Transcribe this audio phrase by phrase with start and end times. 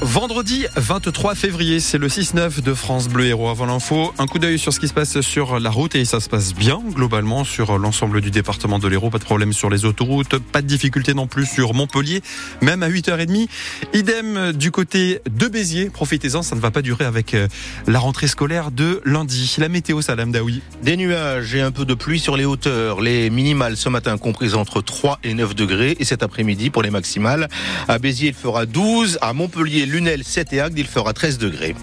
[0.00, 3.48] Vendredi 23 février, c'est le 6-9 de France Bleu Héros.
[3.48, 6.20] Avant l'info, un coup d'œil sur ce qui se passe sur la route et ça
[6.20, 9.10] se passe bien globalement sur l'ensemble du département de l'Hérault.
[9.10, 12.20] Pas de problème sur les autoroutes, pas de difficulté non plus sur Montpellier,
[12.62, 13.48] même à 8h30.
[13.92, 15.90] Idem du côté de Béziers.
[15.90, 17.48] Profitez-en, ça ne va pas durer avec euh,
[17.86, 19.56] la rentrée scolaire de lundi.
[19.58, 20.62] La météo, Salam Daoui.
[20.82, 23.00] Des nuages et un peu de pluie sur les hauteurs.
[23.00, 26.90] Les minimales ce matin comprises entre 3 et 9 degrés et cet après-midi pour les
[26.90, 27.48] maximales.
[27.88, 29.18] À Béziers, il fera 12.
[29.22, 31.74] À Montpellier, Lunel, 7 et Agde, il fera 13 degrés.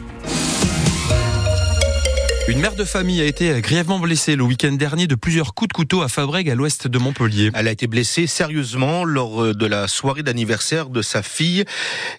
[2.48, 5.74] Une mère de famille a été grièvement blessée le week-end dernier de plusieurs coups de
[5.74, 7.50] couteau à Fabrègue, à l'ouest de Montpellier.
[7.56, 11.66] Elle a été blessée sérieusement lors euh, de la soirée d'anniversaire de sa fille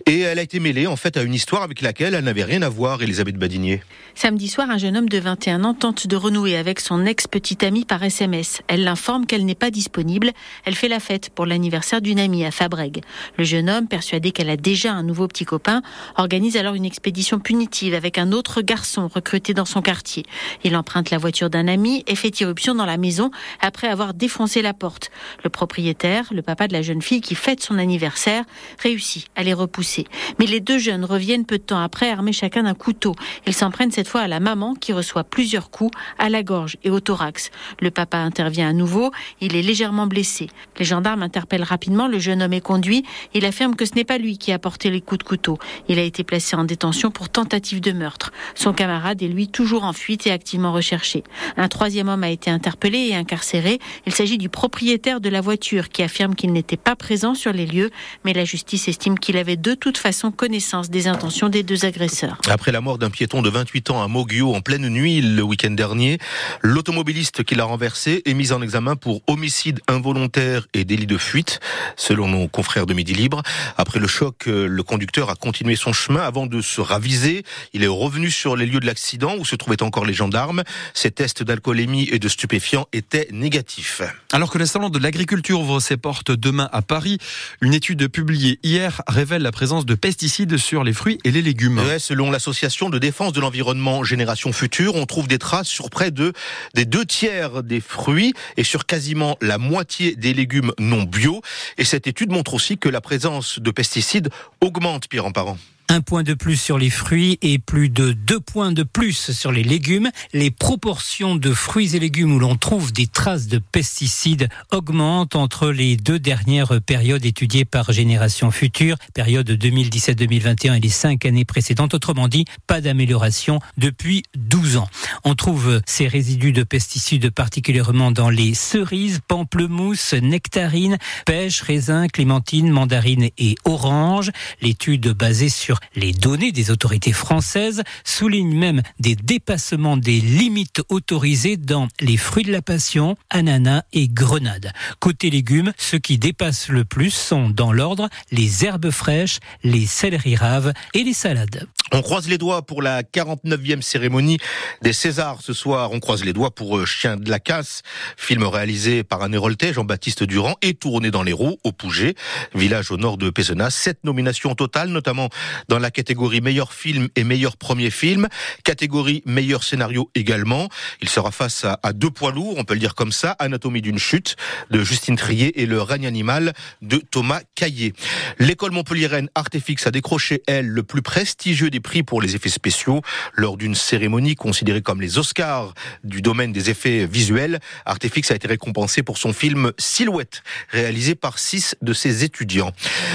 [0.05, 2.63] et elle a été mêlée en fait à une histoire avec laquelle elle n'avait rien
[2.63, 3.83] à voir, Elisabeth Badinier.
[4.17, 7.85] Samedi soir, un jeune homme de 21 ans tente de renouer avec son ex-petite amie
[7.85, 8.63] par SMS.
[8.67, 10.33] Elle l'informe qu'elle n'est pas disponible.
[10.65, 13.03] Elle fait la fête pour l'anniversaire d'une amie à Fabrègue.
[13.39, 15.83] Le jeune homme, persuadé qu'elle a déjà un nouveau petit copain,
[16.17, 20.16] organise alors une expédition punitive avec un autre garçon recruté dans son quartier.
[20.65, 24.63] Il emprunte la voiture d'un ami et fait irruption dans la maison après avoir défoncé
[24.63, 25.11] la porte.
[25.45, 28.45] Le propriétaire, le papa de la jeune fille qui fête son anniversaire,
[28.79, 30.07] réussit à les repousser.
[30.39, 33.15] Mais les deux jeunes reviennent peu de temps après armés chacun d'un couteau.
[33.47, 36.77] Ils s'en prennent cette fois à la maman qui reçoit plusieurs coups à la gorge
[36.85, 37.51] et au thorax.
[37.81, 39.11] Le papa intervient à nouveau.
[39.41, 40.49] Il est légèrement blessé.
[40.79, 42.09] Les gendarmes interpellent rapidement.
[42.09, 43.05] Le jeune homme est conduit.
[43.35, 45.59] Il affirme que ce n'est pas lui qui a porté les coups de couteau.
[45.89, 48.33] Il a été placé en détention pour tentative de meurtre.
[48.55, 51.25] Son camarade est lui toujours en fuite est activement recherché.
[51.57, 53.79] Un troisième homme a été interpellé et incarcéré.
[54.07, 57.67] Il s'agit du propriétaire de la voiture qui affirme qu'il n'était pas présent sur les
[57.67, 57.91] lieux,
[58.25, 62.39] mais la justice estime qu'il avait de toute façon connaissance des intentions des deux agresseurs.
[62.49, 65.71] Après la mort d'un piéton de 28 ans à Moguio en pleine nuit le week-end
[65.71, 66.19] dernier,
[66.63, 71.61] l'automobiliste qui l'a renversé est mis en examen pour homicide involontaire et délit de fuite,
[71.97, 73.43] selon nos confrères de Midi Libre.
[73.77, 77.45] Après le choc, le conducteur a continué son chemin avant de se raviser.
[77.73, 80.63] Il est revenu sur les lieux de l'accident où se trouvait encore les gendarmes.
[80.95, 84.03] Ces tests d'alcoolémie et de stupéfiants étaient négatifs.
[84.33, 87.19] Alors que le salon de l'agriculture ouvre ses portes demain à Paris,
[87.61, 91.81] une étude publiée hier révèle la présence de pesticides sur les fruits et les légumes.
[91.99, 96.33] selon l'association de défense de l'environnement Génération Future, on trouve des traces sur près de
[96.75, 101.43] des deux tiers des fruits et sur quasiment la moitié des légumes non bio.
[101.79, 104.31] Et cette étude montre aussi que la présence de pesticides
[104.61, 105.59] augmente, pire en parent
[105.89, 109.53] un point de plus sur les fruits et plus de deux points de plus sur
[109.53, 110.11] les légumes.
[110.33, 115.71] Les proportions de fruits et légumes où l'on trouve des traces de pesticides augmentent entre
[115.71, 121.95] les deux dernières périodes étudiées par Génération Future, période 2017-2021 et les cinq années précédentes.
[121.95, 124.89] Autrement dit, pas d'amélioration depuis 12 ans.
[125.25, 132.71] On trouve ces résidus de pesticides particulièrement dans les cerises, pamplemousses, nectarines, pêches, raisins, clémentines,
[132.71, 134.31] mandarines et oranges.
[134.61, 141.57] L'étude basée sur les données des autorités françaises, soulignent même des dépassements des limites autorisées
[141.57, 144.73] dans les fruits de la passion, ananas et grenades.
[145.01, 150.37] Côté légumes, ceux qui dépassent le plus sont dans l'ordre les herbes fraîches, les céleri
[150.37, 151.67] raves et les salades.
[151.93, 154.39] On croise les doigts pour la 49e cérémonie
[154.83, 155.93] des Césars ce soir.
[155.93, 157.83] On croise les doigts pour euh, Chien de la casse,
[158.17, 162.17] film réalisé par un héroltais, Jean-Baptiste Durand, et tourné dans l'Hérault, au Pouget,
[162.57, 163.71] village au nord de Pézenas.
[163.71, 165.29] Sept nominations totales, notamment
[165.69, 168.27] dans la catégorie meilleur film et meilleur premier film,
[168.65, 170.69] catégorie meilleur scénario également.
[171.03, 173.99] Il sera face à, deux poids lourds, on peut le dire comme ça, Anatomie d'une
[173.99, 174.35] chute
[174.71, 177.95] de Justine Trier et Le règne animal de Thomas Caillé.
[178.41, 183.03] L'école montpelliéraine Artefix a décroché, elle, le plus prestigieux prix pour les effets spéciaux
[183.35, 187.61] lors d'une cérémonie considérée comme les Oscars du domaine des effets visuels.
[187.85, 192.73] Artefix a été récompensé pour son film Silhouette, réalisé par six de ses étudiants.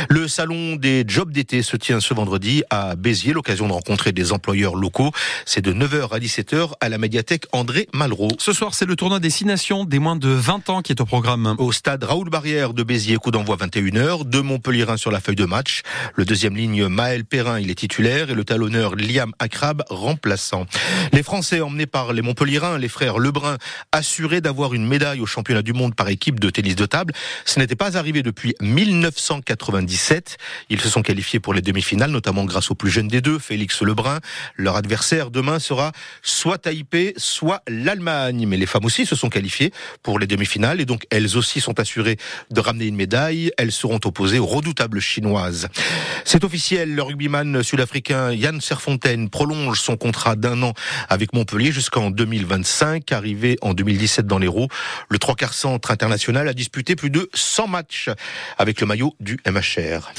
[0.10, 4.32] Le salon des jobs d'été se tient ce vendredi à Béziers, l'occasion de rencontrer des
[4.32, 5.12] employeurs locaux.
[5.46, 8.32] C'est de 9h à 17h à la médiathèque André Malraux.
[8.40, 11.02] Ce soir, c'est le tournoi des six nations des moins de 20 ans qui est
[11.02, 11.56] au programme.
[11.58, 15.46] Au stade Raoul Barrière de Béziers, coup d'envoi 21h, deux Montpellierin sur la feuille de
[15.46, 15.82] match.
[16.16, 20.66] Le deuxième ligne, Maël Perrin, il est titulaire et le talonneur Liam Akrab, remplaçant.
[21.14, 23.58] Les Français emmenés par les Montpellierins, les frères Lebrun,
[23.94, 27.14] assurés d'avoir une médaille au championnat du monde par équipe de tennis de table.
[27.46, 30.38] Ce n'était pas arrivé depuis 1997.
[30.70, 33.82] Ils se sont qualifiés pour les demi-finales, notamment grâce au plus jeune des deux, Félix
[33.84, 34.20] Lebrun.
[34.58, 38.46] Leur adversaire demain sera soit Taipei, soit l'Allemagne.
[38.48, 39.72] Mais les femmes aussi se sont qualifiées
[40.04, 42.18] pour les demi-finales et donc elles aussi sont assurées
[42.50, 43.52] de ramener une médaille.
[43.58, 45.70] Elles seront opposées aux redoutables chinoises.
[46.26, 50.74] C'est officiel, le rugbyman sud-africain Yann Serfontaine prolonge son contrat d'un an
[51.10, 53.12] avec Montpellier jusqu'en 2025.
[53.12, 54.68] Arrivé en 2017 dans l'Hérault,
[55.10, 58.10] le trois quarts centre international a disputé plus de 100 matchs
[58.58, 60.12] avec le maillot du MHR.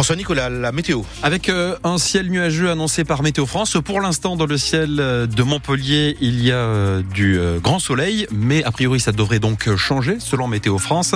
[0.00, 1.02] François Nicolas, la météo.
[1.22, 3.76] Avec euh, un ciel nuageux annoncé par Météo France.
[3.84, 8.26] Pour l'instant, dans le ciel euh, de Montpellier, il y a euh, du grand soleil,
[8.32, 11.14] mais a priori, ça devrait donc changer selon Météo France.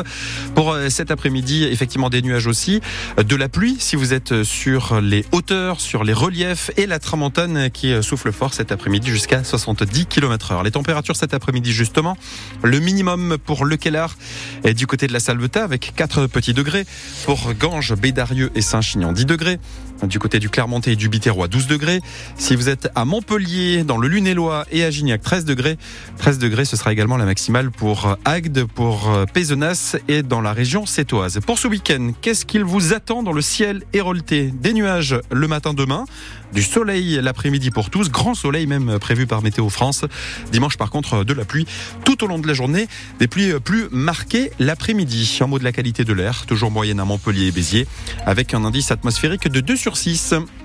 [0.55, 2.83] Pour cet après-midi, effectivement, des nuages aussi.
[3.17, 7.71] De la pluie, si vous êtes sur les hauteurs, sur les reliefs et la tramontane
[7.71, 10.63] qui souffle fort cet après-midi jusqu'à 70 km heure.
[10.63, 12.19] Les températures cet après-midi, justement,
[12.63, 14.15] le minimum pour Le Kellar
[14.63, 16.85] est du côté de la Salvetat avec 4 petits degrés.
[17.25, 19.59] Pour Ganges, Bédarieux et Saint-Chinian 10 degrés.
[20.09, 22.01] Du côté du Clermontais et du Biterrois 12 degrés.
[22.37, 25.77] Si vous êtes à Montpellier, dans le Lunélois et à Gignac 13 degrés.
[26.19, 30.87] 13 degrés, ce sera également la maximale pour Agde, pour Pézenas et dans la région
[30.87, 31.41] sétoise.
[31.47, 35.75] Pour ce week-end, qu'est-ce qu'il vous attend dans le ciel hérolté Des nuages le matin
[35.75, 36.05] demain,
[36.53, 40.05] du soleil l'après-midi pour tous, grand soleil même prévu par Météo France.
[40.53, 41.67] Dimanche par contre de la pluie
[42.05, 42.87] tout au long de la journée,
[43.19, 45.39] des pluies plus marquées l'après-midi.
[45.41, 47.87] En mot de la qualité de l'air, toujours moyenne à Montpellier et Béziers,
[48.25, 50.64] avec un indice atmosphérique de 2 sur 6.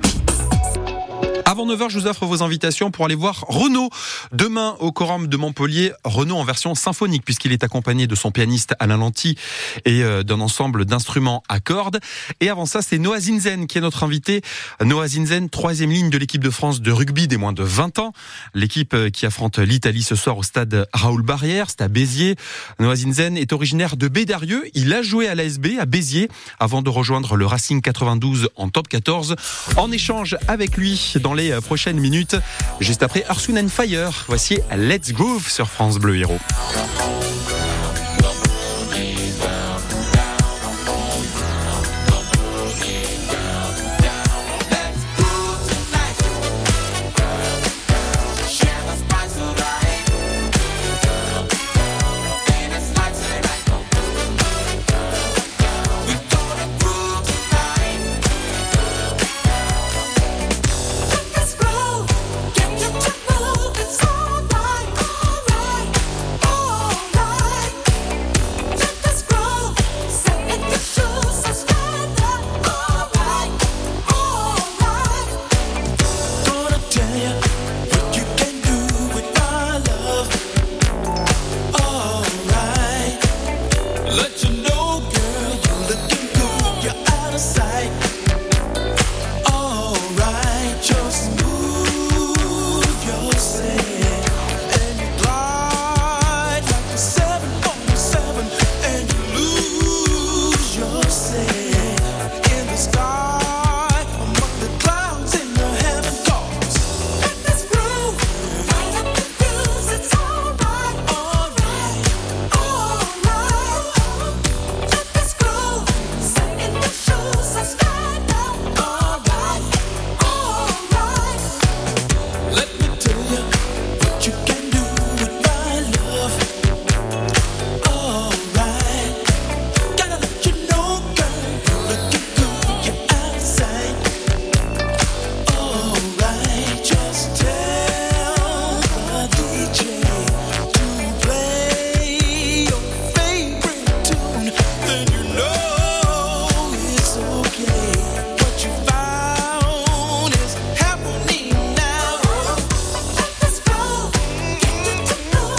[1.50, 3.90] Avant 9h, je vous offre vos invitations pour aller voir Renaud
[4.32, 5.94] demain au Corum de Montpellier.
[6.04, 9.36] Renaud en version symphonique puisqu'il est accompagné de son pianiste Alain Lanty
[9.84, 12.02] et euh, d'un ensemble d'instruments à cordes.
[12.40, 14.44] Et avant ça, c'est Noah Zinzen qui est notre invité.
[14.80, 18.14] Noah Zinzen, troisième ligne de l'équipe de France de rugby des moins de 20 ans.
[18.54, 22.36] L'équipe euh, qui affronte l'Italie ce soir au stade Raoul Barrière, c'est à Béziers.
[22.78, 24.70] Noah Zinzen est originaire de Bédarieux.
[24.76, 26.30] Il a joué à l'ASB à Béziers
[26.60, 29.36] avant de rejoindre le Racing 92 en top 14.
[29.78, 32.36] En échange avec lui dans les prochaines minutes.
[32.80, 36.40] Juste après Earth, Fire, voici Let's Groove sur France Bleu Héros.